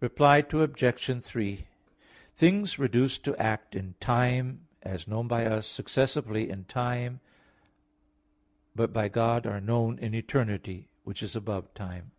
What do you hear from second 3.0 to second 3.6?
to